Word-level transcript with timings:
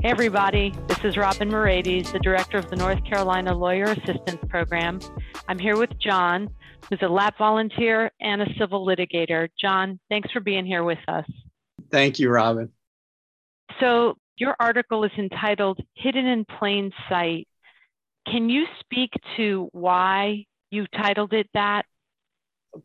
Hey 0.00 0.10
everybody, 0.10 0.72
this 0.86 0.98
is 1.02 1.16
Robynn 1.16 1.50
Moraites, 1.50 2.12
the 2.12 2.20
director 2.20 2.56
of 2.56 2.70
the 2.70 2.76
North 2.76 3.04
Carolina 3.04 3.52
Lawyer 3.52 3.86
Assistance 3.86 4.38
Program. 4.48 5.00
I'm 5.48 5.58
here 5.58 5.76
with 5.76 5.90
John, 5.98 6.48
who's 6.88 7.00
a 7.02 7.08
LAP 7.08 7.36
volunteer 7.36 8.12
and 8.20 8.40
a 8.40 8.46
civil 8.60 8.86
litigator. 8.86 9.48
John, 9.60 9.98
thanks 10.08 10.30
for 10.30 10.38
being 10.38 10.64
here 10.64 10.84
with 10.84 11.00
us. 11.08 11.24
Thank 11.90 12.20
you, 12.20 12.28
Robynn. 12.28 12.68
So, 13.80 14.16
your 14.36 14.54
article 14.60 15.02
is 15.02 15.10
entitled 15.18 15.80
Hidden 15.94 16.26
in 16.26 16.44
Plain 16.44 16.92
Sight. 17.08 17.48
Can 18.30 18.48
you 18.48 18.66
speak 18.78 19.10
to 19.36 19.68
why 19.72 20.44
you 20.70 20.86
titled 20.96 21.32
it 21.32 21.48
that? 21.54 21.86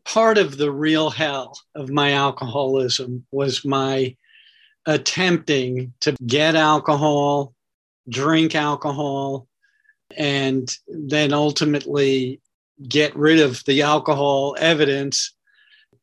Part 0.04 0.36
of 0.36 0.58
the 0.58 0.72
real 0.72 1.10
hell 1.10 1.56
of 1.76 1.90
my 1.90 2.10
alcoholism 2.10 3.24
was 3.30 3.64
my 3.64 4.16
attempting 4.86 5.92
to 6.00 6.14
get 6.26 6.54
alcohol, 6.54 7.54
drink 8.08 8.54
alcohol, 8.54 9.46
and 10.16 10.76
then 10.88 11.32
ultimately 11.32 12.40
get 12.88 13.14
rid 13.16 13.40
of 13.40 13.64
the 13.64 13.82
alcohol 13.82 14.56
evidence 14.58 15.34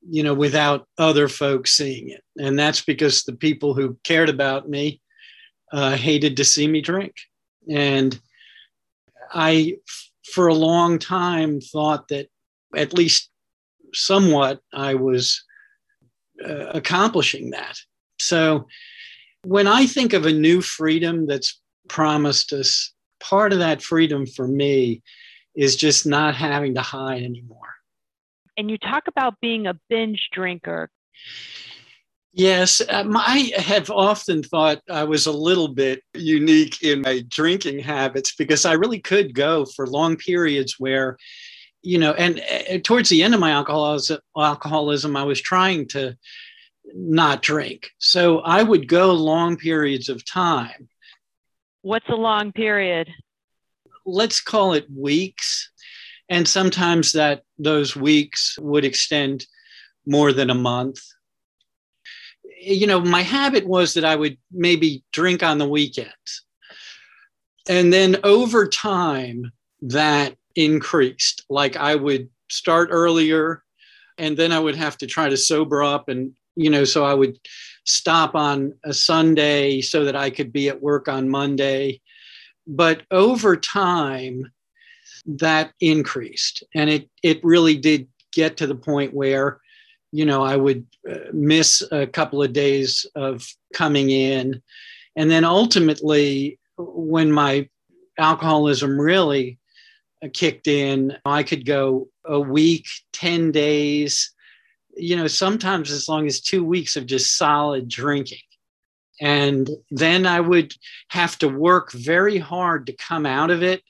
you 0.08 0.24
know 0.24 0.34
without 0.34 0.88
other 0.98 1.28
folks 1.28 1.74
seeing 1.74 2.10
it. 2.10 2.24
And 2.40 2.58
that's 2.58 2.82
because 2.82 3.24
the 3.24 3.36
people 3.36 3.74
who 3.74 3.98
cared 4.04 4.30
about 4.30 4.70
me 4.70 5.02
uh, 5.72 5.96
hated 5.96 6.38
to 6.38 6.46
see 6.46 6.68
me 6.68 6.82
drink. 6.82 7.14
And 7.70 8.20
i 9.34 9.76
for 10.34 10.48
a 10.48 10.54
long 10.54 11.00
time 11.00 11.62
thought 11.62 12.08
that 12.10 12.28
at 12.76 12.94
least 12.94 13.30
somewhat 13.94 14.60
i 14.74 14.94
was 14.94 15.44
uh, 16.46 16.68
accomplishing 16.74 17.52
that 17.52 17.78
so 18.22 18.68
when 19.44 19.68
I 19.68 19.86
think 19.86 20.14
of 20.14 20.26
a 20.26 20.32
new 20.32 20.62
freedom 20.62 21.26
that's 21.26 21.60
promised 21.88 22.54
us, 22.54 22.94
part 23.20 23.54
of 23.54 23.60
that 23.60 23.82
freedom 23.82 24.26
for 24.26 24.48
me 24.48 25.02
is 25.56 25.76
just 25.76 26.06
not 26.06 26.36
having 26.36 26.76
to 26.76 26.82
hide 26.82 27.24
anymore. 27.24 27.76
And 28.58 28.70
you 28.70 28.78
talk 28.78 29.04
about 29.08 29.36
being 29.42 29.68
a 29.68 29.80
binge 29.90 30.30
drinker. 30.32 30.90
Yes, 32.34 32.82
um, 32.90 33.18
I 33.18 33.52
have 33.58 33.90
often 33.90 34.42
thought 34.42 34.82
I 34.90 35.04
was 35.04 35.26
a 35.26 35.34
little 35.34 35.68
bit 35.68 36.02
unique 36.14 36.82
in 36.82 37.02
my 37.02 37.26
drinking 37.28 37.80
habits 37.80 38.34
because 38.36 38.66
I 38.66 38.74
really 38.74 39.00
could 39.00 39.36
go 39.36 39.66
for 39.66 39.86
long 39.86 40.16
periods 40.16 40.76
where, 40.80 41.18
you 41.82 41.98
know, 41.98 42.14
and 42.14 42.40
uh, 42.40 42.78
towards 42.84 43.10
the 43.10 43.22
end 43.22 43.34
of 43.34 43.42
my 43.42 43.52
alcoholism, 43.52 44.20
alcoholism 44.38 45.18
I 45.18 45.24
was 45.24 45.42
trying 45.42 45.90
to 45.90 46.16
not 46.96 47.42
drink. 47.42 47.92
So 47.98 48.40
I 48.40 48.64
would 48.64 48.88
go 48.88 49.14
long 49.14 49.58
periods 49.58 50.10
of 50.10 50.26
time. 50.26 50.90
What's 51.82 52.10
a 52.10 52.16
long 52.16 52.52
period? 52.52 53.10
Let's 54.06 54.42
call 54.42 54.74
it 54.74 54.86
weeks. 54.90 55.72
And 56.30 56.48
sometimes 56.48 57.14
that 57.14 57.44
those 57.58 57.96
weeks 57.96 58.58
would 58.60 58.86
extend 58.86 59.46
more 60.06 60.32
than 60.34 60.50
a 60.50 60.56
month. 60.56 61.00
You 62.60 62.88
know, 62.88 63.02
my 63.02 63.22
habit 63.22 63.66
was 63.66 63.96
that 63.96 64.06
I 64.06 64.16
would 64.16 64.38
maybe 64.52 65.04
drink 65.12 65.44
on 65.44 65.58
the 65.58 65.68
weekends. 65.68 66.46
And 67.68 67.92
then 67.92 68.18
over 68.24 68.68
time, 68.68 69.52
that 69.82 70.36
increased. 70.56 71.44
Like 71.50 71.76
I 71.76 71.96
would 71.96 72.30
start 72.50 72.90
earlier 72.92 73.64
and 74.18 74.38
then 74.38 74.52
I 74.52 74.60
would 74.60 74.76
have 74.76 74.98
to 75.00 75.08
try 75.08 75.30
to 75.30 75.38
sober 75.38 75.82
up 75.82 76.10
and 76.10 76.34
you 76.62 76.70
know, 76.70 76.84
so 76.84 77.06
I 77.06 77.14
would 77.14 77.38
stop 77.86 78.36
on 78.36 78.74
a 78.84 78.94
Sunday 78.94 79.82
so 79.82 80.06
that 80.06 80.16
I 80.16 80.30
could 80.30 80.54
be 80.54 80.70
at 80.70 80.82
work 80.82 81.08
on 81.08 81.30
Monday. 81.30 82.02
But 82.68 83.02
over 83.12 83.56
time, 83.56 84.52
that 85.26 85.74
increased. 85.80 86.64
And 86.76 86.90
it, 86.90 87.10
it 87.24 87.44
really 87.44 87.76
did 87.76 88.08
get 88.32 88.58
to 88.58 88.68
the 88.68 88.76
point 88.76 89.14
where, 89.14 89.60
you 90.12 90.26
know, 90.26 90.44
I 90.44 90.58
would 90.58 90.86
uh, 91.10 91.16
miss 91.34 91.84
a 91.92 92.06
couple 92.08 92.42
of 92.44 92.54
days 92.54 93.06
of 93.16 93.46
coming 93.74 94.10
in. 94.10 94.62
And 95.16 95.30
then 95.30 95.44
ultimately, 95.44 96.60
when 96.78 97.32
my 97.32 97.68
alcoholism 98.18 99.00
really 99.00 99.58
uh, 100.24 100.28
kicked 100.34 100.68
in, 100.68 101.18
I 101.26 101.44
could 101.44 101.66
go 101.66 102.08
a 102.26 102.40
week, 102.40 102.86
10 103.14 103.52
days, 103.52 104.34
you 104.96 105.16
know, 105.16 105.28
sometimes 105.28 105.92
as 105.92 106.08
long 106.08 106.28
as 106.28 106.42
two 106.42 106.64
weeks 106.64 106.96
of 106.96 107.06
just 107.06 107.38
solid 107.38 107.88
drinking. 107.88 108.40
And 109.20 109.70
then 109.92 110.26
I 110.26 110.40
would 110.40 110.74
have 111.10 111.38
to 111.40 111.48
work 111.48 111.92
very 111.92 112.38
hard 112.38 112.88
to 112.88 112.94
come 112.94 113.26
out 113.26 113.52
of 113.52 113.62
it. 113.62 113.84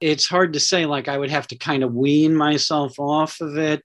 It's 0.00 0.26
hard 0.26 0.52
to 0.52 0.60
say, 0.60 0.84
like, 0.84 1.08
I 1.08 1.16
would 1.16 1.30
have 1.30 1.46
to 1.48 1.56
kind 1.56 1.82
of 1.82 1.94
wean 1.94 2.34
myself 2.34 2.98
off 2.98 3.40
of 3.40 3.56
it. 3.56 3.82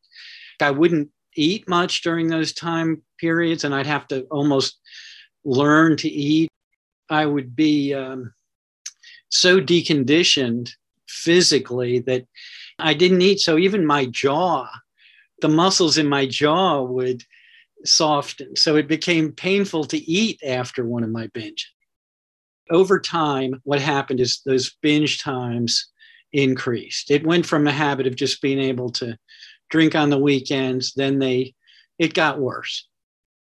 I 0.60 0.72
wouldn't 0.72 1.10
eat 1.36 1.68
much 1.70 2.02
during 2.02 2.28
those 2.28 2.54
time 2.54 3.02
periods, 3.18 3.64
and 3.64 3.74
I'd 3.74 3.88
have 3.88 4.08
to 4.10 4.24
almost 4.24 4.80
learn 5.46 5.96
to 5.98 6.10
eat. 6.10 6.50
I 7.10 7.26
would 7.26 7.56
be 7.56 7.94
um, 7.94 8.34
so 9.30 9.60
deconditioned 9.62 10.72
physically 11.08 12.00
that 12.00 12.26
I 12.80 12.94
didn't 12.94 13.22
eat. 13.22 13.40
So 13.40 13.58
even 13.58 13.86
my 13.86 14.06
jaw 14.06 14.68
the 15.42 15.50
muscles 15.50 15.98
in 15.98 16.08
my 16.08 16.26
jaw 16.26 16.82
would 16.82 17.24
soften. 17.86 18.56
So 18.56 18.76
it 18.76 18.88
became 18.88 19.32
painful 19.32 19.86
to 19.86 19.98
eat 19.98 20.42
after 20.46 20.86
one 20.86 21.04
of 21.04 21.10
my 21.10 21.28
binges. 21.28 21.66
Over 22.70 23.00
time, 23.00 23.60
what 23.64 23.82
happened 23.82 24.20
is 24.20 24.42
those 24.46 24.76
binge 24.82 25.22
times 25.22 25.92
increased. 26.32 27.12
It 27.12 27.26
went 27.26 27.46
from 27.46 27.68
a 27.68 27.72
habit 27.72 28.08
of 28.08 28.16
just 28.16 28.42
being 28.42 28.60
able 28.60 28.90
to 28.92 29.18
drink 29.70 29.96
on 29.96 30.10
the 30.10 30.20
weekends, 30.20 30.94
then 30.94 31.20
they 31.20 31.54
it 32.00 32.14
got 32.14 32.40
worse. 32.40 32.88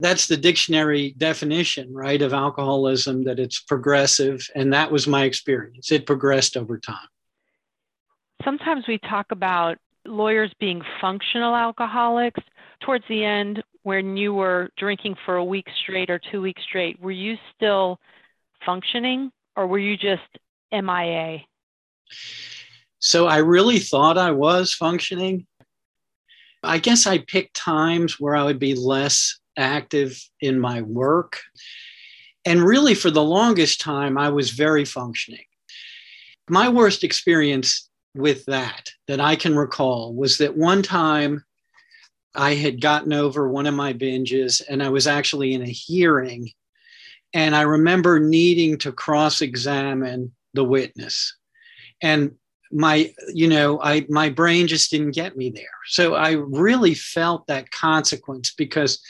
That's 0.00 0.26
the 0.26 0.36
dictionary 0.36 1.14
definition, 1.16 1.92
right, 1.92 2.20
of 2.20 2.32
alcoholism 2.32 3.24
that 3.24 3.38
it's 3.38 3.60
progressive 3.60 4.46
and 4.54 4.72
that 4.72 4.90
was 4.90 5.06
my 5.06 5.24
experience. 5.24 5.92
It 5.92 6.06
progressed 6.06 6.56
over 6.56 6.78
time. 6.78 7.08
Sometimes 8.44 8.86
we 8.88 8.98
talk 8.98 9.26
about 9.30 9.78
lawyers 10.06 10.52
being 10.60 10.82
functional 11.00 11.54
alcoholics. 11.54 12.40
Towards 12.80 13.04
the 13.08 13.24
end, 13.24 13.62
when 13.82 14.16
you 14.16 14.34
were 14.34 14.70
drinking 14.78 15.16
for 15.24 15.36
a 15.36 15.44
week 15.44 15.66
straight 15.82 16.10
or 16.10 16.20
two 16.30 16.40
weeks 16.40 16.62
straight, 16.62 17.00
were 17.00 17.10
you 17.10 17.36
still 17.54 17.98
functioning 18.64 19.30
or 19.56 19.66
were 19.66 19.78
you 19.78 19.96
just 19.96 20.22
MIA? 20.72 21.38
So 22.98 23.26
I 23.26 23.38
really 23.38 23.78
thought 23.78 24.18
I 24.18 24.30
was 24.30 24.74
functioning. 24.74 25.46
I 26.62 26.78
guess 26.78 27.06
I 27.06 27.18
picked 27.18 27.54
times 27.54 28.20
where 28.20 28.34
I 28.34 28.44
would 28.44 28.58
be 28.58 28.74
less 28.74 29.38
active 29.56 30.22
in 30.40 30.60
my 30.60 30.82
work. 30.82 31.40
And 32.44 32.62
really, 32.62 32.94
for 32.94 33.10
the 33.10 33.22
longest 33.22 33.80
time, 33.80 34.16
I 34.16 34.30
was 34.30 34.50
very 34.50 34.84
functioning. 34.84 35.44
My 36.48 36.68
worst 36.68 37.04
experience 37.04 37.89
with 38.14 38.44
that 38.46 38.90
that 39.06 39.20
I 39.20 39.36
can 39.36 39.56
recall 39.56 40.14
was 40.14 40.38
that 40.38 40.56
one 40.56 40.82
time 40.82 41.44
I 42.34 42.54
had 42.54 42.80
gotten 42.80 43.12
over 43.12 43.48
one 43.48 43.66
of 43.66 43.74
my 43.74 43.92
binges 43.92 44.62
and 44.68 44.82
I 44.82 44.88
was 44.88 45.06
actually 45.06 45.54
in 45.54 45.62
a 45.62 45.70
hearing. 45.70 46.50
And 47.32 47.54
I 47.54 47.62
remember 47.62 48.20
needing 48.20 48.78
to 48.78 48.92
cross 48.92 49.40
examine 49.40 50.32
the 50.54 50.64
witness. 50.64 51.36
And 52.02 52.32
my 52.72 53.12
you 53.32 53.48
know 53.48 53.80
i 53.82 54.06
my 54.08 54.28
brain 54.28 54.68
just 54.68 54.90
didn't 54.90 55.10
get 55.10 55.36
me 55.36 55.50
there 55.50 55.64
so 55.86 56.14
i 56.14 56.30
really 56.32 56.94
felt 56.94 57.46
that 57.46 57.70
consequence 57.72 58.52
because 58.56 59.02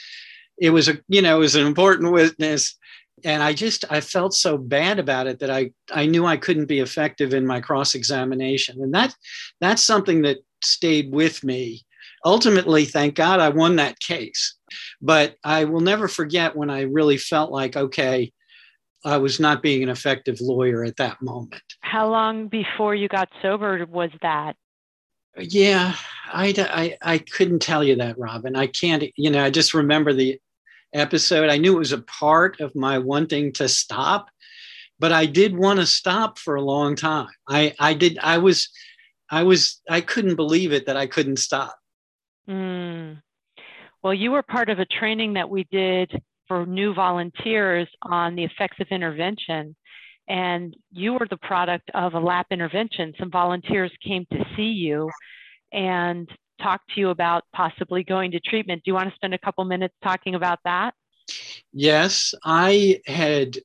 it 0.57 0.71
was 0.71 0.89
a 0.89 0.97
you 1.07 1.21
know 1.21 1.37
it 1.37 1.39
was 1.39 1.55
an 1.55 1.67
important 1.67 2.11
witness 2.11 2.75
and 3.23 3.41
I 3.43 3.53
just 3.53 3.85
I 3.89 4.01
felt 4.01 4.33
so 4.33 4.57
bad 4.57 4.99
about 4.99 5.27
it 5.27 5.39
that 5.39 5.49
I 5.49 5.71
I 5.91 6.05
knew 6.05 6.25
I 6.25 6.37
couldn't 6.37 6.65
be 6.65 6.79
effective 6.79 7.33
in 7.33 7.47
my 7.47 7.59
cross 7.59 7.95
examination, 7.95 8.81
and 8.81 8.93
that 8.93 9.15
that's 9.59 9.83
something 9.83 10.21
that 10.23 10.37
stayed 10.63 11.11
with 11.11 11.43
me. 11.43 11.83
Ultimately, 12.25 12.85
thank 12.85 13.15
God, 13.15 13.39
I 13.39 13.49
won 13.49 13.77
that 13.77 13.99
case, 13.99 14.55
but 15.01 15.35
I 15.43 15.65
will 15.65 15.81
never 15.81 16.07
forget 16.07 16.55
when 16.55 16.69
I 16.69 16.81
really 16.81 17.17
felt 17.17 17.51
like 17.51 17.75
okay, 17.75 18.31
I 19.03 19.17
was 19.17 19.39
not 19.39 19.61
being 19.61 19.83
an 19.83 19.89
effective 19.89 20.39
lawyer 20.41 20.83
at 20.83 20.97
that 20.97 21.21
moment. 21.21 21.61
How 21.81 22.09
long 22.09 22.47
before 22.47 22.95
you 22.95 23.07
got 23.07 23.29
sober 23.41 23.85
was 23.89 24.11
that? 24.21 24.55
Yeah, 25.37 25.95
I, 26.27 26.53
I, 26.57 26.97
I 27.01 27.17
couldn't 27.19 27.61
tell 27.61 27.83
you 27.83 27.95
that, 27.95 28.17
Robynn. 28.17 28.57
I 28.57 28.67
can't, 28.67 29.03
you 29.15 29.29
know, 29.29 29.43
I 29.43 29.49
just 29.49 29.73
remember 29.73 30.13
the 30.13 30.39
episode. 30.93 31.49
I 31.49 31.57
knew 31.57 31.75
it 31.75 31.79
was 31.79 31.91
a 31.91 32.01
part 32.01 32.59
of 32.59 32.75
my 32.75 32.97
wanting 32.97 33.53
to 33.53 33.67
stop, 33.67 34.29
but 34.99 35.11
I 35.11 35.25
did 35.25 35.57
want 35.57 35.79
to 35.79 35.85
stop 35.85 36.37
for 36.37 36.55
a 36.55 36.61
long 36.61 36.95
time. 36.95 37.29
I, 37.47 37.73
I 37.79 37.93
did, 37.93 38.17
I 38.19 38.37
was, 38.37 38.69
I 39.29 39.43
was, 39.43 39.81
I 39.89 40.01
couldn't 40.01 40.35
believe 40.35 40.73
it 40.73 40.85
that 40.87 40.97
I 40.97 41.07
couldn't 41.07 41.37
stop. 41.37 41.75
Mm. 42.49 43.21
Well, 44.03 44.13
you 44.13 44.31
were 44.31 44.43
part 44.43 44.69
of 44.69 44.79
a 44.79 44.85
training 44.85 45.33
that 45.33 45.49
we 45.49 45.65
did 45.71 46.11
for 46.47 46.65
new 46.65 46.93
volunteers 46.93 47.87
on 48.01 48.35
the 48.35 48.43
effects 48.43 48.77
of 48.79 48.87
intervention. 48.89 49.75
And 50.27 50.75
you 50.91 51.13
were 51.13 51.27
the 51.29 51.37
product 51.37 51.89
of 51.93 52.13
a 52.13 52.19
LAP 52.19 52.47
intervention. 52.51 53.13
Some 53.19 53.31
volunteers 53.31 53.91
came 54.05 54.25
to 54.31 54.45
see 54.55 54.63
you 54.63 55.09
and 55.71 56.29
talk 56.61 56.81
to 56.93 56.99
you 56.99 57.09
about 57.09 57.43
possibly 57.53 58.03
going 58.03 58.31
to 58.31 58.39
treatment. 58.39 58.83
Do 58.83 58.91
you 58.91 58.95
want 58.95 59.09
to 59.09 59.15
spend 59.15 59.33
a 59.33 59.37
couple 59.37 59.63
minutes 59.65 59.95
talking 60.03 60.35
about 60.35 60.59
that? 60.65 60.93
Yes, 61.73 62.33
I 62.43 63.01
had, 63.05 63.57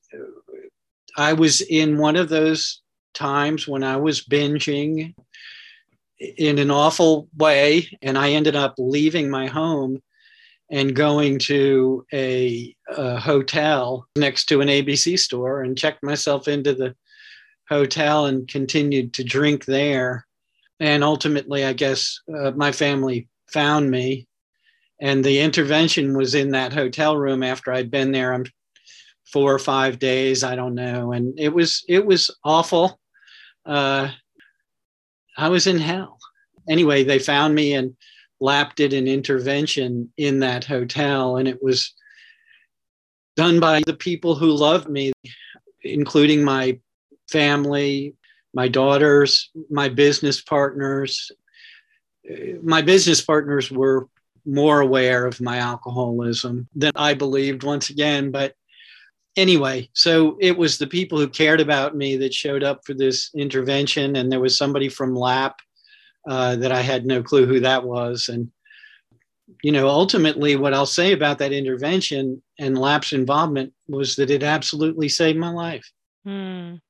I 1.17 1.33
was 1.33 1.61
in 1.61 1.97
one 1.97 2.15
of 2.15 2.29
those 2.29 2.81
times 3.13 3.67
when 3.67 3.83
I 3.83 3.97
was 3.97 4.21
binging 4.21 5.13
in 6.19 6.57
an 6.57 6.71
awful 6.71 7.27
way, 7.37 7.87
and 8.01 8.17
I 8.17 8.31
ended 8.31 8.55
up 8.55 8.75
leaving 8.77 9.29
my 9.29 9.47
home 9.47 10.01
and 10.69 10.95
going 10.95 11.39
to 11.39 12.05
a, 12.13 12.75
a, 12.89 13.19
hotel 13.19 14.05
next 14.15 14.45
to 14.45 14.61
an 14.61 14.67
ABC 14.67 15.17
store 15.17 15.61
and 15.61 15.77
checked 15.77 16.03
myself 16.03 16.47
into 16.47 16.73
the 16.73 16.93
hotel 17.69 18.25
and 18.25 18.47
continued 18.47 19.13
to 19.13 19.23
drink 19.23 19.65
there. 19.65 20.26
And 20.79 21.03
ultimately, 21.03 21.63
I 21.65 21.73
guess 21.73 22.19
uh, 22.33 22.51
my 22.51 22.71
family 22.71 23.27
found 23.47 23.89
me. 23.89 24.27
And 24.99 25.23
the 25.23 25.39
intervention 25.39 26.17
was 26.17 26.35
in 26.35 26.51
that 26.51 26.73
hotel 26.73 27.17
room 27.17 27.43
after 27.43 27.71
I'd 27.71 27.91
been 27.91 28.11
there 28.11 28.33
um, 28.33 28.45
four 29.31 29.53
or 29.53 29.59
five 29.59 29.99
days. 29.99 30.43
I 30.43 30.55
don't 30.55 30.75
know. 30.75 31.11
And 31.11 31.39
it 31.39 31.53
was, 31.53 31.83
it 31.87 32.05
was 32.05 32.31
awful. 32.43 32.99
Uh, 33.65 34.09
I 35.37 35.49
was 35.49 35.67
in 35.67 35.77
hell. 35.77 36.17
Anyway, 36.69 37.03
they 37.03 37.19
found 37.19 37.53
me 37.53 37.73
and 37.73 37.95
LAP 38.39 38.75
did 38.75 38.93
an 38.93 39.07
intervention 39.07 40.11
in 40.17 40.39
that 40.39 40.63
hotel, 40.63 41.37
and 41.37 41.47
it 41.47 41.61
was 41.61 41.93
done 43.35 43.59
by 43.59 43.81
the 43.85 43.95
people 43.95 44.35
who 44.35 44.51
loved 44.51 44.89
me, 44.89 45.11
including 45.83 46.43
my 46.43 46.79
family, 47.29 48.15
my 48.53 48.67
daughters, 48.67 49.49
my 49.69 49.89
business 49.89 50.41
partners. 50.41 51.31
My 52.61 52.81
business 52.81 53.21
partners 53.21 53.71
were 53.71 54.09
more 54.45 54.79
aware 54.79 55.25
of 55.25 55.41
my 55.41 55.57
alcoholism 55.57 56.67
than 56.75 56.91
I 56.95 57.13
believed 57.13 57.63
once 57.63 57.89
again. 57.89 58.31
But 58.31 58.53
anyway, 59.35 59.89
so 59.93 60.37
it 60.39 60.57
was 60.57 60.77
the 60.77 60.87
people 60.87 61.19
who 61.19 61.27
cared 61.27 61.61
about 61.61 61.95
me 61.95 62.17
that 62.17 62.33
showed 62.33 62.63
up 62.63 62.85
for 62.85 62.93
this 62.93 63.29
intervention. 63.35 64.15
And 64.15 64.31
there 64.31 64.39
was 64.39 64.57
somebody 64.57 64.89
from 64.89 65.15
LAP 65.15 65.59
uh, 66.27 66.55
that 66.57 66.71
I 66.71 66.81
had 66.81 67.05
no 67.05 67.21
clue 67.21 67.45
who 67.45 67.59
that 67.61 67.83
was. 67.83 68.29
And, 68.29 68.51
you 69.63 69.71
know, 69.71 69.87
ultimately, 69.87 70.55
what 70.55 70.73
I'll 70.73 70.85
say 70.85 71.13
about 71.13 71.39
that 71.39 71.53
intervention 71.53 72.41
and 72.59 72.77
LAP's 72.77 73.13
involvement 73.13 73.73
was 73.87 74.15
that 74.15 74.29
it 74.29 74.43
absolutely 74.43 75.09
saved 75.09 75.37
my 75.37 75.51
life. 75.51 75.89
Mm. 76.25 76.81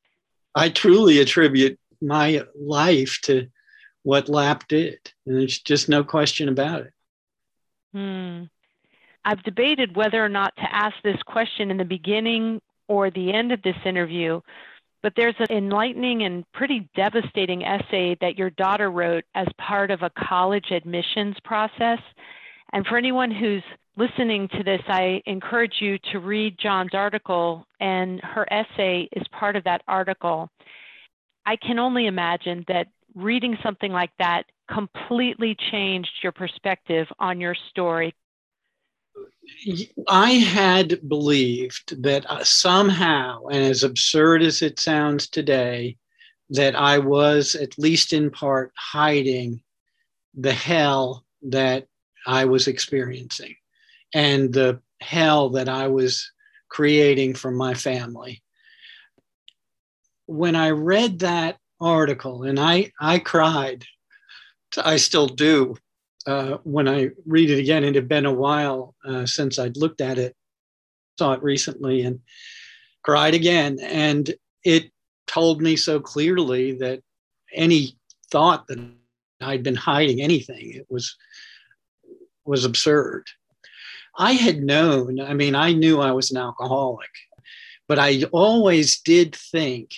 I 0.58 0.70
truly 0.70 1.20
attribute 1.20 1.80
my 2.02 2.44
life 2.60 3.20
to 3.24 3.48
what 4.04 4.30
LAP 4.30 4.68
did. 4.68 5.00
And 5.26 5.40
there's 5.40 5.60
just 5.60 5.90
no 5.90 6.04
question 6.04 6.50
about 6.50 6.82
it. 6.82 6.94
Mm. 7.96 8.50
I've 9.24 9.44
debated 9.44 9.96
whether 9.96 10.24
or 10.24 10.30
not 10.30 10.56
to 10.56 10.74
ask 10.74 10.96
this 11.04 11.22
question 11.24 11.72
in 11.72 11.78
the 11.78 11.86
beginning 11.86 12.62
or 12.88 13.12
the 13.12 13.34
end 13.34 13.52
of 13.52 13.62
this 13.62 13.76
interview 13.86 14.42
but 15.04 15.14
there's 15.16 15.36
an 15.40 15.56
enlightening 15.56 16.24
and 16.24 16.44
pretty 16.54 16.90
devastating 16.96 17.64
essay 17.64 18.18
that 18.20 18.38
your 18.38 18.50
daughter 18.50 18.90
wrote 18.90 19.26
as 19.36 19.48
part 19.58 19.92
of 19.92 20.02
a 20.02 20.10
college 20.10 20.72
admissions 20.72 21.36
process. 21.44 22.00
And 22.74 22.86
for 22.86 22.98
anyone 22.98 23.32
who's 23.32 23.64
listening 23.98 24.48
to 24.50 24.64
this, 24.64 24.82
I 24.88 25.22
encourage 25.26 25.76
you 25.80 25.98
to 26.12 26.20
read 26.20 26.58
John's 26.62 26.94
article, 26.94 27.66
and 27.80 28.22
her 28.22 28.46
essay 28.52 29.10
is 29.12 29.28
part 29.30 29.56
of 29.56 29.64
that 29.64 29.82
article. 29.88 30.50
I 31.46 31.56
can 31.56 31.80
only 31.80 32.06
imagine 32.06 32.64
that 32.68 32.88
reading 33.16 33.58
something 33.64 33.92
like 33.92 34.12
that 34.20 34.44
completely 34.72 35.56
changed 35.72 36.12
your 36.22 36.32
perspective 36.32 37.08
on 37.20 37.42
your 37.42 37.56
story. 37.70 38.14
I 40.08 40.32
had 40.32 41.10
believed 41.10 42.04
that 42.04 42.30
uh, 42.30 42.44
somehow, 42.44 43.46
and 43.46 43.64
as 43.64 43.84
absurd 43.84 44.44
as 44.44 44.62
it 44.62 44.80
sounds 44.80 45.28
today, 45.28 45.98
that 46.50 46.76
I 46.76 47.00
was 47.00 47.56
at 47.56 47.80
least 47.80 48.14
in 48.14 48.30
part 48.30 48.72
hiding 48.76 49.62
the 50.36 50.54
hell 50.54 51.26
that 51.44 51.88
I 52.28 52.46
was 52.46 52.68
experiencing 52.68 53.56
and 54.14 54.54
the 54.54 54.82
hell 55.02 55.50
that 55.50 55.70
I 55.70 55.88
was 55.88 56.32
creating 56.70 57.36
for 57.36 57.52
my 57.52 57.74
family. 57.74 58.44
When 60.26 60.56
I 60.56 60.72
read 60.72 61.20
that 61.20 61.58
article, 61.80 62.44
and 62.44 62.60
I, 62.60 62.92
I 63.00 63.20
cried, 63.20 63.86
I 64.78 64.98
still 64.98 65.28
do 65.28 65.78
uh, 66.28 66.58
when 66.64 66.90
I 66.90 67.10
read 67.26 67.50
it 67.50 67.58
again, 67.58 67.86
it 67.86 67.96
had 67.96 68.10
been 68.10 68.26
a 68.26 68.34
while 68.34 68.94
uh, 69.06 69.26
since 69.26 69.58
I'd 69.58 69.78
looked 69.78 70.02
at 70.02 70.20
it, 70.20 70.36
saw 71.18 71.32
it 71.32 71.42
recently, 71.42 72.02
and 72.02 72.20
cried 73.02 73.34
again. 73.34 73.80
And 73.82 74.36
it 74.66 74.92
told 75.26 75.62
me 75.62 75.78
so 75.78 76.02
clearly 76.02 76.74
that 76.74 77.00
any 77.54 77.98
thought 78.30 78.68
that 78.68 78.78
I'd 79.40 79.64
been 79.64 79.76
hiding 79.76 80.22
anything, 80.22 80.74
it 80.74 80.86
was 80.90 81.16
was 82.46 82.66
absurd. 82.66 83.24
I 84.18 84.34
had 84.34 84.64
known, 84.64 85.20
I 85.20 85.34
mean, 85.34 85.56
I 85.56 85.74
knew 85.74 86.02
I 86.02 86.12
was 86.12 86.32
an 86.32 86.38
alcoholic, 86.38 87.10
but 87.88 88.00
I 88.00 88.24
always 88.32 89.00
did 89.00 89.36
think 89.36 89.92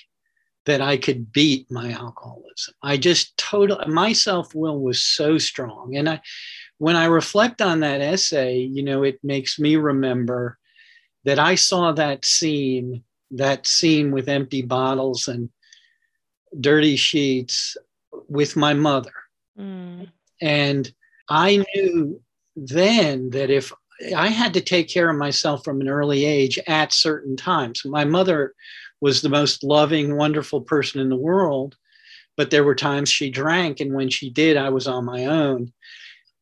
that 0.65 0.81
I 0.81 0.97
could 0.97 1.31
beat 1.31 1.71
my 1.71 1.91
alcoholism. 1.91 2.75
I 2.83 2.97
just 2.97 3.35
total 3.37 3.81
my 3.87 4.13
self 4.13 4.53
will 4.53 4.79
was 4.79 5.01
so 5.01 5.37
strong. 5.37 5.95
And 5.95 6.09
I 6.09 6.21
when 6.77 6.95
I 6.95 7.05
reflect 7.05 7.61
on 7.61 7.79
that 7.81 8.01
essay, 8.01 8.59
you 8.59 8.83
know, 8.83 9.03
it 9.03 9.19
makes 9.23 9.59
me 9.59 9.75
remember 9.75 10.57
that 11.25 11.39
I 11.39 11.55
saw 11.55 11.91
that 11.93 12.25
scene, 12.25 13.03
that 13.31 13.67
scene 13.67 14.11
with 14.11 14.29
empty 14.29 14.61
bottles 14.61 15.27
and 15.27 15.49
dirty 16.59 16.95
sheets 16.95 17.75
with 18.27 18.55
my 18.55 18.73
mother. 18.73 19.13
Mm. 19.57 20.09
And 20.41 20.93
I 21.27 21.65
knew 21.75 22.21
then 22.55 23.31
that 23.31 23.49
if 23.49 23.73
I 24.15 24.27
had 24.27 24.53
to 24.53 24.61
take 24.61 24.87
care 24.87 25.09
of 25.09 25.17
myself 25.17 25.63
from 25.63 25.81
an 25.81 25.89
early 25.89 26.25
age 26.25 26.59
at 26.67 26.93
certain 26.93 27.35
times. 27.35 27.83
My 27.85 28.05
mother 28.05 28.53
was 29.01 29.21
the 29.21 29.29
most 29.29 29.63
loving, 29.63 30.15
wonderful 30.15 30.61
person 30.61 31.01
in 31.01 31.09
the 31.09 31.15
world. 31.15 31.75
But 32.37 32.51
there 32.51 32.63
were 32.63 32.75
times 32.75 33.09
she 33.09 33.29
drank, 33.29 33.81
and 33.81 33.93
when 33.93 34.09
she 34.09 34.29
did, 34.29 34.55
I 34.55 34.69
was 34.69 34.87
on 34.87 35.03
my 35.03 35.25
own. 35.25 35.73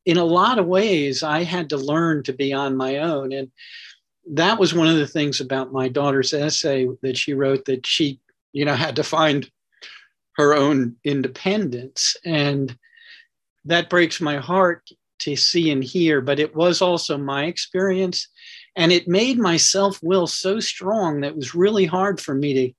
In 0.06 0.18
a 0.18 0.24
lot 0.24 0.60
of 0.60 0.68
ways, 0.68 1.24
I 1.24 1.44
had 1.44 1.70
to 1.70 1.78
learn 1.78 2.22
to 2.24 2.34
be 2.34 2.54
on 2.54 2.78
my 2.78 2.98
own. 2.98 3.32
And 3.32 3.52
that 4.32 4.60
was 4.60 4.76
one 4.76 4.88
of 4.88 4.98
the 4.98 5.08
things 5.08 5.42
about 5.42 5.74
my 5.74 5.88
daughter's 5.88 6.34
essay 6.34 6.88
that 7.02 7.18
she 7.18 7.34
wrote 7.34 7.66
that 7.66 7.88
she, 7.88 8.20
you 8.54 8.64
know, 8.64 8.76
had 8.76 8.96
to 8.98 9.04
find 9.04 9.50
her 10.34 10.54
own 10.54 10.96
independence. 11.04 12.16
And 12.24 12.78
that 13.66 13.90
breaks 13.90 14.22
my 14.22 14.38
heart 14.38 14.88
to 15.20 15.36
see 15.36 15.72
and 15.72 15.84
hear, 15.84 16.22
but 16.22 16.40
it 16.40 16.56
was 16.56 16.82
also 16.82 17.18
my 17.18 17.46
experience. 17.46 18.28
And 18.76 18.92
it 18.92 19.08
made 19.08 19.40
my 19.40 19.58
self-will 19.58 20.28
so 20.28 20.60
strong 20.60 21.22
that 21.22 21.30
it 21.30 21.36
was 21.36 21.56
really 21.56 21.86
hard 21.86 22.20
for 22.20 22.36
me 22.36 22.54
to 22.54 22.74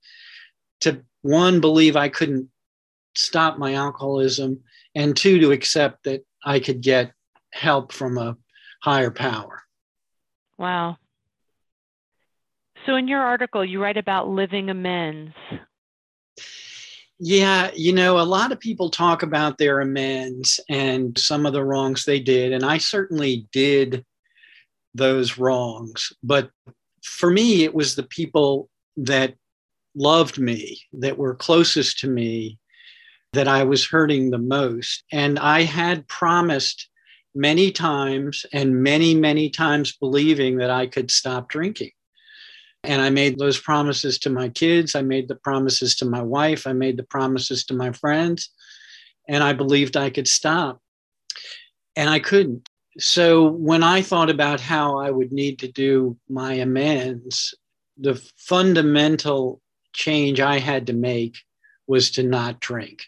to 0.81 1.03
one 1.21 1.59
believe 1.59 1.97
i 1.97 2.07
couldn't 2.07 2.49
stop 3.15 3.57
my 3.57 3.73
alcoholism 3.73 4.61
and 4.95 5.17
two 5.17 5.39
to 5.39 5.51
accept 5.51 6.03
that 6.05 6.25
i 6.45 6.59
could 6.59 6.79
get 6.79 7.11
help 7.51 7.91
from 7.91 8.17
a 8.17 8.37
higher 8.81 9.11
power. 9.11 9.63
Wow. 10.57 10.97
So 12.85 12.95
in 12.95 13.07
your 13.07 13.19
article 13.21 13.65
you 13.65 13.81
write 13.81 13.97
about 13.97 14.29
living 14.29 14.69
amends 14.69 15.33
yeah, 17.19 17.69
you 17.75 17.91
know, 17.91 18.19
a 18.19 18.21
lot 18.21 18.53
of 18.53 18.59
people 18.59 18.89
talk 18.89 19.23
about 19.23 19.57
their 19.57 19.81
amends 19.81 20.59
and 20.69 21.17
some 21.17 21.45
of 21.45 21.51
the 21.51 21.63
wrongs 21.63 22.05
they 22.05 22.19
did. 22.19 22.53
And 22.53 22.63
I 22.63 22.77
certainly 22.77 23.45
did 23.51 24.05
those 24.93 25.37
wrongs. 25.37 26.13
But 26.23 26.49
for 27.03 27.29
me, 27.29 27.65
it 27.65 27.73
was 27.73 27.95
the 27.95 28.03
people 28.03 28.69
that 28.95 29.35
loved 29.95 30.39
me, 30.39 30.81
that 30.93 31.17
were 31.17 31.35
closest 31.35 31.99
to 31.99 32.07
me, 32.07 32.57
that 33.33 33.49
I 33.49 33.63
was 33.63 33.85
hurting 33.85 34.29
the 34.29 34.37
most. 34.37 35.03
And 35.11 35.37
I 35.39 35.63
had 35.63 36.07
promised 36.07 36.87
many 37.35 37.71
times 37.71 38.45
and 38.53 38.81
many, 38.81 39.13
many 39.13 39.49
times 39.49 39.95
believing 39.97 40.57
that 40.57 40.69
I 40.69 40.87
could 40.87 41.11
stop 41.11 41.49
drinking. 41.49 41.91
And 42.83 43.01
I 43.01 43.09
made 43.09 43.37
those 43.37 43.59
promises 43.59 44.17
to 44.19 44.29
my 44.29 44.49
kids. 44.49 44.95
I 44.95 45.01
made 45.01 45.27
the 45.27 45.35
promises 45.35 45.95
to 45.97 46.05
my 46.05 46.21
wife. 46.21 46.65
I 46.65 46.73
made 46.73 46.97
the 46.97 47.03
promises 47.03 47.65
to 47.65 47.73
my 47.73 47.91
friends. 47.91 48.49
And 49.27 49.43
I 49.43 49.53
believed 49.53 49.97
I 49.97 50.09
could 50.09 50.27
stop. 50.27 50.81
And 51.95 52.09
I 52.09 52.19
couldn't. 52.19 52.69
So 52.97 53.49
when 53.49 53.83
I 53.83 54.01
thought 54.01 54.29
about 54.29 54.59
how 54.59 54.99
I 54.99 55.11
would 55.11 55.31
need 55.31 55.59
to 55.59 55.71
do 55.71 56.17
my 56.29 56.53
amends, 56.53 57.53
the 57.97 58.15
fundamental 58.37 59.61
change 59.93 60.39
I 60.39 60.59
had 60.59 60.87
to 60.87 60.93
make 60.93 61.37
was 61.87 62.11
to 62.11 62.23
not 62.23 62.59
drink. 62.59 63.03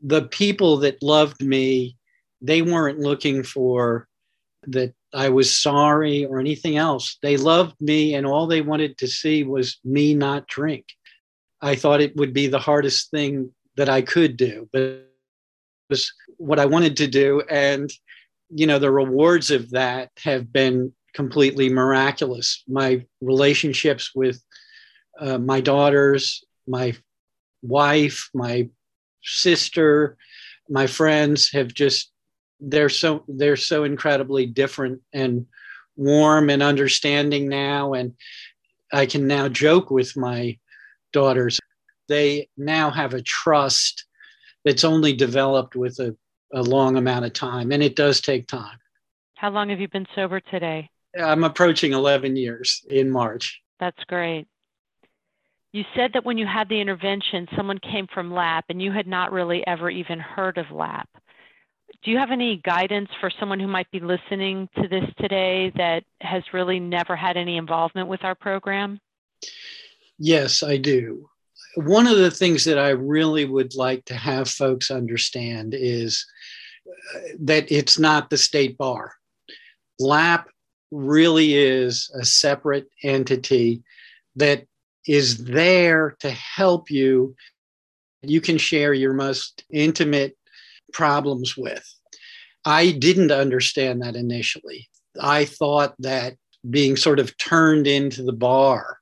The 0.00 0.22
people 0.22 0.78
that 0.78 1.02
loved 1.02 1.42
me, 1.42 1.96
they 2.40 2.62
weren't 2.62 2.98
looking 2.98 3.42
for 3.42 4.06
that 4.66 4.94
I 5.14 5.28
was 5.28 5.56
sorry 5.56 6.24
or 6.24 6.38
anything 6.38 6.76
else. 6.76 7.18
They 7.22 7.36
loved 7.36 7.74
me, 7.80 8.14
and 8.14 8.26
all 8.26 8.46
they 8.46 8.60
wanted 8.60 8.98
to 8.98 9.08
see 9.08 9.44
was 9.44 9.78
me 9.84 10.14
not 10.14 10.46
drink. 10.46 10.86
I 11.60 11.74
thought 11.74 12.00
it 12.00 12.16
would 12.16 12.32
be 12.32 12.48
the 12.48 12.58
hardest 12.58 13.10
thing 13.10 13.52
that 13.76 13.88
I 13.88 14.02
could 14.02 14.36
do, 14.36 14.68
but 14.72 14.82
it 14.82 15.06
was 15.88 16.12
what 16.36 16.58
I 16.58 16.66
wanted 16.66 16.96
to 16.98 17.06
do. 17.06 17.42
And, 17.48 17.90
you 18.50 18.66
know, 18.66 18.78
the 18.78 18.90
rewards 18.90 19.50
of 19.50 19.70
that 19.70 20.10
have 20.22 20.52
been 20.52 20.92
completely 21.14 21.70
miraculous. 21.70 22.62
My 22.68 23.04
relationships 23.20 24.14
with 24.14 24.42
uh, 25.18 25.38
my 25.38 25.60
daughters, 25.60 26.44
my 26.66 26.94
wife, 27.62 28.28
my 28.34 28.68
sister, 29.22 30.16
my 30.68 30.86
friends 30.86 31.50
have 31.52 31.72
just 31.72 32.12
they're 32.60 32.88
so 32.88 33.24
they're 33.28 33.56
so 33.56 33.84
incredibly 33.84 34.46
different 34.46 35.02
and 35.12 35.46
warm 35.96 36.50
and 36.50 36.62
understanding 36.62 37.48
now 37.48 37.94
and 37.94 38.14
I 38.92 39.06
can 39.06 39.26
now 39.26 39.48
joke 39.48 39.90
with 39.90 40.16
my 40.16 40.58
daughters. 41.12 41.58
They 42.08 42.48
now 42.56 42.90
have 42.90 43.14
a 43.14 43.22
trust 43.22 44.04
that's 44.64 44.84
only 44.84 45.12
developed 45.12 45.76
with 45.76 45.98
a, 45.98 46.16
a 46.52 46.62
long 46.62 46.96
amount 46.96 47.24
of 47.24 47.32
time, 47.32 47.72
and 47.72 47.82
it 47.82 47.96
does 47.96 48.20
take 48.20 48.46
time. 48.46 48.78
How 49.34 49.50
long 49.50 49.70
have 49.70 49.80
you 49.80 49.88
been 49.88 50.06
sober 50.14 50.40
today? 50.40 50.88
I'm 51.20 51.44
approaching 51.44 51.92
11 51.92 52.36
years 52.36 52.84
in 52.88 53.10
March. 53.10 53.60
That's 53.80 54.02
great. 54.04 54.46
You 55.72 55.84
said 55.94 56.12
that 56.14 56.24
when 56.24 56.38
you 56.38 56.46
had 56.46 56.68
the 56.68 56.80
intervention, 56.80 57.48
someone 57.56 57.78
came 57.78 58.06
from 58.12 58.32
LAP 58.32 58.64
and 58.70 58.80
you 58.80 58.92
had 58.92 59.06
not 59.06 59.32
really 59.32 59.66
ever 59.66 59.90
even 59.90 60.18
heard 60.18 60.56
of 60.58 60.70
LAP. 60.70 61.08
Do 62.02 62.10
you 62.10 62.18
have 62.18 62.30
any 62.30 62.60
guidance 62.64 63.08
for 63.20 63.30
someone 63.38 63.60
who 63.60 63.66
might 63.66 63.90
be 63.90 64.00
listening 64.00 64.68
to 64.76 64.88
this 64.88 65.04
today 65.18 65.72
that 65.76 66.04
has 66.20 66.42
really 66.52 66.78
never 66.78 67.16
had 67.16 67.36
any 67.36 67.56
involvement 67.56 68.08
with 68.08 68.24
our 68.24 68.34
program? 68.34 69.00
Yes, 70.18 70.62
I 70.62 70.76
do. 70.76 71.28
One 71.76 72.06
of 72.06 72.16
the 72.16 72.30
things 72.30 72.64
that 72.64 72.78
I 72.78 72.90
really 72.90 73.44
would 73.44 73.74
like 73.74 74.04
to 74.06 74.14
have 74.14 74.48
folks 74.48 74.90
understand 74.90 75.74
is 75.76 76.24
uh, 76.88 77.18
that 77.40 77.70
it's 77.70 77.98
not 77.98 78.30
the 78.30 78.38
state 78.38 78.78
bar. 78.78 79.12
LAP 79.98 80.48
really 80.90 81.54
is 81.54 82.10
a 82.14 82.24
separate 82.24 82.88
entity 83.02 83.82
that 84.36 84.64
is 85.06 85.44
there 85.44 86.16
to 86.20 86.30
help 86.30 86.90
you. 86.90 87.34
You 88.22 88.40
can 88.40 88.58
share 88.58 88.92
your 88.92 89.12
most 89.12 89.64
intimate 89.70 90.35
problems 90.96 91.58
with. 91.58 91.84
I 92.64 92.90
didn't 92.90 93.30
understand 93.30 94.00
that 94.00 94.16
initially. 94.16 94.88
I 95.20 95.44
thought 95.44 95.94
that 95.98 96.36
being 96.70 96.96
sort 96.96 97.18
of 97.18 97.36
turned 97.36 97.86
into 97.86 98.22
the 98.22 98.32
bar, 98.32 98.96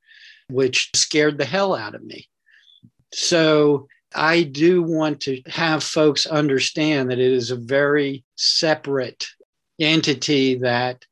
which 0.51 0.91
scared 0.97 1.39
the 1.39 1.45
hell 1.45 1.73
out 1.73 1.95
of 1.95 2.03
me. 2.03 2.29
So 3.13 3.87
I 4.13 4.43
do 4.43 4.83
want 4.83 5.21
to 5.21 5.41
have 5.47 5.85
folks 5.85 6.27
understand 6.27 7.11
that 7.11 7.21
it 7.21 7.33
is 7.33 7.53
a 7.53 7.57
very 7.57 8.25
separate 8.35 9.25
entity 9.79 10.57
that 10.57 11.05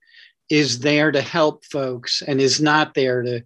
is 0.50 0.80
there 0.80 1.12
to 1.12 1.22
help 1.22 1.64
folks 1.64 2.22
and 2.26 2.40
is 2.40 2.60
not 2.60 2.94
there 2.94 3.22
to 3.22 3.42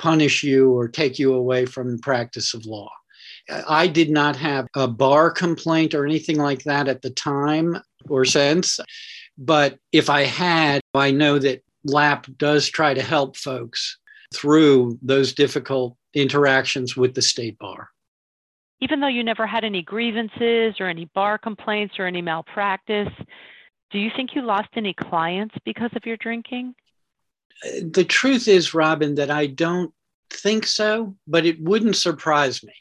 punish 0.00 0.42
you 0.42 0.72
or 0.72 0.88
take 0.88 1.20
you 1.20 1.34
away 1.34 1.66
from 1.66 1.92
the 1.92 2.02
practice 2.02 2.52
of 2.52 2.66
law. 2.66 2.90
I 3.68 3.86
did 3.86 4.10
not 4.10 4.36
have 4.36 4.66
a 4.74 4.88
bar 4.88 5.30
complaint 5.30 5.94
or 5.94 6.04
anything 6.04 6.38
like 6.38 6.64
that 6.64 6.88
at 6.88 7.02
the 7.02 7.10
time 7.10 7.78
or 8.08 8.24
since. 8.24 8.80
But 9.38 9.78
if 9.92 10.10
I 10.10 10.24
had, 10.24 10.80
I 10.94 11.10
know 11.10 11.38
that 11.38 11.62
LAP 11.84 12.26
does 12.36 12.68
try 12.68 12.94
to 12.94 13.02
help 13.02 13.36
folks 13.36 13.98
through 14.34 14.98
those 15.02 15.32
difficult 15.32 15.96
interactions 16.14 16.96
with 16.96 17.14
the 17.14 17.22
state 17.22 17.58
bar. 17.58 17.88
Even 18.80 19.00
though 19.00 19.08
you 19.08 19.24
never 19.24 19.46
had 19.46 19.64
any 19.64 19.82
grievances 19.82 20.76
or 20.80 20.86
any 20.86 21.06
bar 21.14 21.38
complaints 21.38 21.94
or 21.98 22.06
any 22.06 22.22
malpractice, 22.22 23.12
do 23.90 23.98
you 23.98 24.10
think 24.14 24.34
you 24.34 24.42
lost 24.42 24.68
any 24.76 24.94
clients 24.94 25.54
because 25.64 25.90
of 25.94 26.06
your 26.06 26.16
drinking? 26.16 26.74
The 27.82 28.04
truth 28.04 28.48
is, 28.48 28.70
Robynn, 28.70 29.16
that 29.16 29.30
I 29.30 29.46
don't 29.46 29.92
think 30.30 30.66
so, 30.66 31.16
but 31.26 31.44
it 31.44 31.60
wouldn't 31.60 31.96
surprise 31.96 32.62
me. 32.62 32.72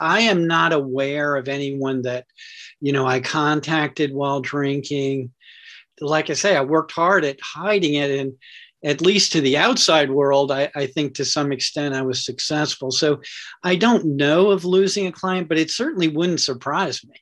I 0.00 0.20
am 0.20 0.46
not 0.46 0.72
aware 0.72 1.36
of 1.36 1.48
anyone 1.48 2.02
that, 2.02 2.26
you 2.80 2.92
know, 2.92 3.06
I 3.06 3.20
contacted 3.20 4.12
while 4.12 4.40
drinking. 4.40 5.32
Like 6.00 6.30
I 6.30 6.34
say, 6.34 6.56
I 6.56 6.62
worked 6.62 6.92
hard 6.92 7.24
at 7.24 7.38
hiding 7.42 7.94
it. 7.94 8.10
And 8.10 8.34
at 8.84 9.00
least 9.00 9.32
to 9.32 9.40
the 9.40 9.56
outside 9.56 10.10
world, 10.10 10.52
I, 10.52 10.70
I 10.76 10.86
think 10.86 11.14
to 11.14 11.24
some 11.24 11.52
extent 11.52 11.94
I 11.94 12.02
was 12.02 12.24
successful. 12.24 12.90
So 12.90 13.20
I 13.64 13.76
don't 13.76 14.16
know 14.16 14.50
of 14.50 14.64
losing 14.64 15.06
a 15.06 15.12
client, 15.12 15.48
but 15.48 15.58
it 15.58 15.70
certainly 15.70 16.08
wouldn't 16.08 16.40
surprise 16.40 17.04
me. 17.04 17.14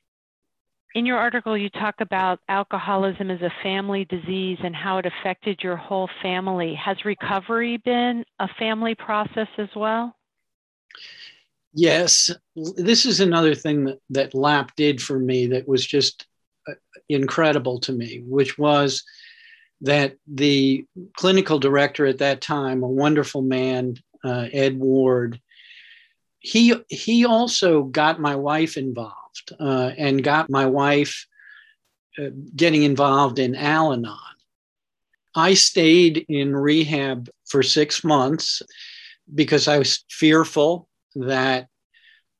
In 0.95 1.05
your 1.05 1.17
article, 1.17 1.57
you 1.57 1.69
talk 1.69 1.95
about 1.99 2.39
alcoholism 2.49 3.29
as 3.29 3.41
a 3.41 3.53
family 3.61 4.05
disease 4.05 4.57
and 4.63 4.75
how 4.75 4.97
it 4.97 5.05
affected 5.05 5.59
your 5.61 5.75
whole 5.75 6.09
family. 6.23 6.73
Has 6.73 6.97
recovery 7.05 7.77
been 7.77 8.23
a 8.39 8.47
family 8.59 8.95
process 8.95 9.47
as 9.57 9.69
well? 9.75 10.15
Yes. 11.77 12.31
This 12.55 13.05
is 13.05 13.19
another 13.19 13.53
thing 13.53 13.85
that, 13.85 13.99
that 14.09 14.33
LAP 14.33 14.75
did 14.75 14.99
for 14.99 15.19
me 15.19 15.45
that 15.47 15.67
was 15.67 15.85
just 15.85 16.25
uh, 16.67 16.73
incredible 17.07 17.79
to 17.81 17.93
me, 17.93 18.23
which 18.25 18.57
was 18.57 19.03
that 19.81 20.15
the 20.25 20.87
clinical 21.15 21.59
director 21.59 22.07
at 22.07 22.17
that 22.17 22.41
time, 22.41 22.81
a 22.81 22.87
wonderful 22.87 23.43
man, 23.43 23.93
uh, 24.23 24.47
Ed 24.51 24.79
Ward, 24.79 25.39
he 26.39 26.73
he 26.89 27.25
also 27.25 27.83
got 27.83 28.19
my 28.19 28.35
wife 28.35 28.75
involved 28.75 29.53
uh, 29.59 29.91
and 29.97 30.23
got 30.23 30.49
my 30.49 30.65
wife 30.65 31.27
uh, 32.17 32.29
getting 32.55 32.81
involved 32.81 33.37
in 33.37 33.53
Al 33.53 33.93
Anon. 33.93 34.17
I 35.35 35.53
stayed 35.53 36.25
in 36.27 36.55
rehab 36.55 37.29
for 37.45 37.61
six 37.61 38.03
months 38.03 38.63
because 39.35 39.67
I 39.67 39.77
was 39.77 40.03
fearful 40.09 40.86
that 41.25 41.67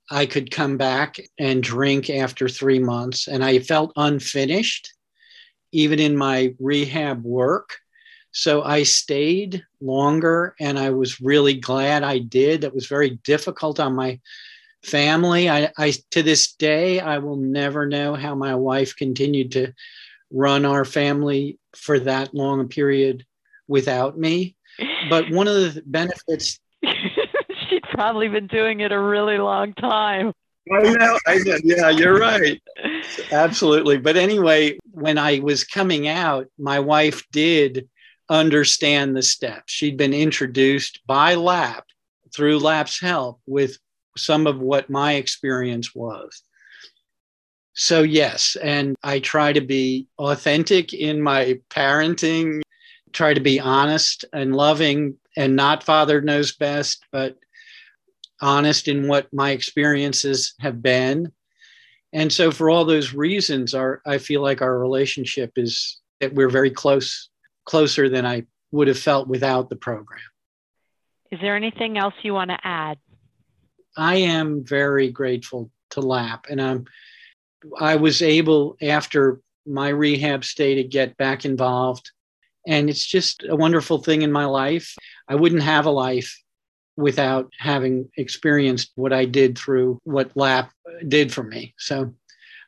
I 0.09 0.25
could 0.25 0.51
come 0.51 0.77
back 0.77 1.19
and 1.37 1.61
drink 1.61 2.09
after 2.09 2.47
three 2.47 2.79
months. 2.79 3.27
And 3.27 3.43
I 3.43 3.59
felt 3.59 3.91
unfinished, 3.95 4.93
even 5.71 5.99
in 5.99 6.15
my 6.15 6.53
rehab 6.59 7.23
work. 7.23 7.77
So 8.31 8.61
I 8.63 8.83
stayed 8.83 9.65
longer 9.81 10.55
and 10.59 10.77
I 10.77 10.91
was 10.91 11.19
really 11.19 11.55
glad 11.55 12.03
I 12.03 12.19
did. 12.19 12.63
It 12.63 12.73
was 12.73 12.87
very 12.87 13.19
difficult 13.23 13.79
on 13.79 13.95
my 13.95 14.19
family. 14.83 15.49
I, 15.49 15.71
I 15.77 15.93
to 16.11 16.23
this 16.23 16.53
day 16.53 16.99
I 16.99 17.17
will 17.17 17.37
never 17.37 17.85
know 17.85 18.13
how 18.13 18.35
my 18.35 18.55
wife 18.55 18.95
continued 18.95 19.53
to 19.53 19.73
run 20.31 20.65
our 20.65 20.85
family 20.85 21.57
for 21.75 21.99
that 21.99 22.33
long 22.33 22.61
a 22.61 22.65
period 22.65 23.25
without 23.67 24.17
me. 24.17 24.55
But 25.09 25.29
one 25.31 25.47
of 25.47 25.55
the 25.55 25.81
benefits 25.85 26.59
probably 27.97 28.27
been 28.27 28.45
doing 28.45 28.81
it 28.81 28.91
a 28.91 28.99
really 28.99 29.39
long 29.39 29.73
time. 29.73 30.31
I 30.71 30.81
know, 30.83 31.17
I 31.25 31.37
know. 31.39 31.57
Yeah, 31.63 31.89
you're 31.89 32.19
right. 32.19 32.61
Absolutely. 33.31 33.97
But 33.97 34.17
anyway, 34.17 34.77
when 34.91 35.17
I 35.17 35.39
was 35.39 35.63
coming 35.63 36.07
out, 36.07 36.45
my 36.59 36.79
wife 36.79 37.23
did 37.31 37.89
understand 38.29 39.15
the 39.15 39.23
steps. 39.23 39.73
She'd 39.73 39.97
been 39.97 40.13
introduced 40.13 40.99
by 41.07 41.33
LAP 41.33 41.85
through 42.35 42.59
LAP's 42.59 42.99
help 42.99 43.41
with 43.47 43.79
some 44.15 44.45
of 44.45 44.59
what 44.59 44.91
my 44.91 45.13
experience 45.13 45.95
was. 45.95 46.43
So, 47.73 48.03
yes, 48.03 48.55
and 48.61 48.95
I 49.01 49.21
try 49.21 49.53
to 49.53 49.61
be 49.61 50.05
authentic 50.19 50.93
in 50.93 51.19
my 51.19 51.59
parenting, 51.71 52.61
try 53.11 53.33
to 53.33 53.41
be 53.41 53.59
honest 53.59 54.23
and 54.33 54.55
loving 54.55 55.15
and 55.35 55.55
not 55.55 55.83
father 55.83 56.21
knows 56.21 56.55
best, 56.55 57.03
but 57.11 57.37
honest 58.41 58.87
in 58.87 59.07
what 59.07 59.31
my 59.33 59.51
experiences 59.51 60.53
have 60.59 60.81
been. 60.81 61.31
And 62.13 62.31
so 62.31 62.51
for 62.51 62.69
all 62.69 62.85
those 62.85 63.13
reasons, 63.13 63.73
our 63.73 64.01
I 64.05 64.17
feel 64.17 64.41
like 64.41 64.61
our 64.61 64.77
relationship 64.77 65.53
is 65.55 65.99
that 66.19 66.33
we're 66.33 66.49
very 66.49 66.71
close, 66.71 67.29
closer 67.65 68.09
than 68.09 68.25
I 68.25 68.45
would 68.71 68.87
have 68.87 68.99
felt 68.99 69.27
without 69.27 69.69
the 69.69 69.75
program. 69.75 70.21
Is 71.31 71.39
there 71.41 71.55
anything 71.55 71.97
else 71.97 72.13
you 72.23 72.33
want 72.33 72.51
to 72.51 72.57
add? 72.63 72.97
I 73.95 74.15
am 74.15 74.63
very 74.63 75.09
grateful 75.09 75.71
to 75.91 76.01
LAP 76.01 76.47
and 76.49 76.61
I'm 76.61 76.85
I 77.79 77.95
was 77.95 78.21
able 78.21 78.77
after 78.81 79.41
my 79.65 79.89
rehab 79.89 80.45
stay 80.45 80.75
to 80.75 80.83
get 80.83 81.17
back 81.17 81.43
involved 81.43 82.11
and 82.67 82.89
it's 82.89 83.05
just 83.05 83.43
a 83.47 83.55
wonderful 83.55 83.97
thing 83.97 84.21
in 84.21 84.31
my 84.31 84.45
life. 84.45 84.95
I 85.27 85.35
wouldn't 85.35 85.63
have 85.63 85.85
a 85.85 85.91
life 85.91 86.41
without 86.97 87.51
having 87.57 88.09
experienced 88.17 88.91
what 88.95 89.13
I 89.13 89.25
did 89.25 89.57
through 89.57 89.99
what 90.03 90.35
LAP 90.35 90.71
did 91.07 91.31
for 91.31 91.43
me. 91.43 91.73
So 91.77 92.13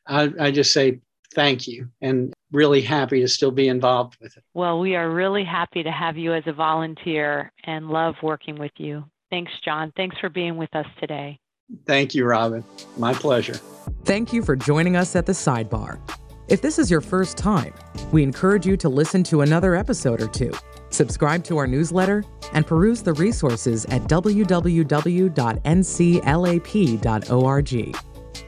I, 0.07 0.31
I 0.39 0.51
just 0.51 0.71
say 0.71 1.01
thank 1.33 1.67
you 1.67 1.89
and 2.01 2.33
really 2.51 2.81
happy 2.81 3.21
to 3.21 3.27
still 3.27 3.51
be 3.51 3.67
involved 3.67 4.17
with 4.21 4.37
it. 4.37 4.43
Well, 4.53 4.79
we 4.79 4.95
are 4.95 5.09
really 5.09 5.43
happy 5.43 5.83
to 5.83 5.91
have 5.91 6.17
you 6.17 6.33
as 6.33 6.43
a 6.47 6.53
volunteer 6.53 7.51
and 7.65 7.89
love 7.89 8.15
working 8.23 8.57
with 8.57 8.71
you. 8.77 9.03
Thanks, 9.29 9.51
John. 9.63 9.91
Thanks 9.95 10.17
for 10.19 10.29
being 10.29 10.57
with 10.57 10.73
us 10.75 10.87
today. 10.99 11.39
Thank 11.85 12.15
you, 12.15 12.23
Robynn. 12.23 12.63
My 12.97 13.13
pleasure. 13.13 13.59
Thank 14.05 14.33
you 14.33 14.41
for 14.41 14.55
joining 14.55 14.95
us 14.95 15.15
at 15.15 15.27
the 15.27 15.33
sidebar. 15.33 15.99
If 16.49 16.61
this 16.63 16.79
is 16.79 16.89
your 16.89 17.01
first 17.01 17.37
time, 17.37 17.75
we 18.11 18.23
encourage 18.23 18.65
you 18.65 18.75
to 18.77 18.89
listen 18.89 19.23
to 19.25 19.41
another 19.41 19.75
episode 19.75 20.19
or 20.19 20.27
two, 20.27 20.51
subscribe 20.89 21.43
to 21.43 21.57
our 21.57 21.67
newsletter, 21.67 22.23
and 22.53 22.65
peruse 22.65 23.03
the 23.03 23.13
resources 23.13 23.85
at 23.85 24.01
www.nclap.org. 24.05 24.49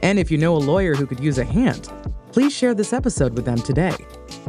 And 0.02 0.18
if 0.18 0.32
you 0.32 0.38
know 0.40 0.56
a 0.56 0.58
lawyer 0.58 0.96
who 0.96 1.06
could 1.06 1.20
use 1.20 1.38
a 1.38 1.46
hand, 1.46 1.92
please 2.32 2.52
share 2.52 2.74
this 2.74 2.92
episode 2.92 3.36
with 3.36 3.46
them 3.46 3.60
today. 3.60 3.96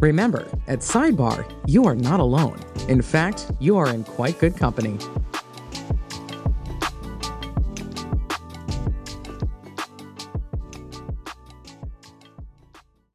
Remember, 0.00 0.48
at 0.66 0.78
Sidebar, 0.78 1.44
you 1.66 1.84
are 1.84 1.94
not 1.94 2.20
alone. 2.20 2.58
In 2.88 3.02
fact, 3.02 3.50
you 3.60 3.76
are 3.76 3.90
in 3.90 4.04
quite 4.04 4.38
good 4.38 4.56
company. 4.56 4.96